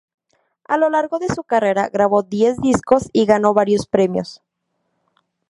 A 0.67 0.77
lo 0.79 0.89
largo 0.89 1.19
de 1.19 1.27
su 1.27 1.43
carrera, 1.43 1.87
grabó 1.89 2.23
diez 2.23 2.57
discos 2.57 3.07
y 3.13 3.27
ganó 3.27 3.53
varios 3.53 3.85
premios. 3.85 4.41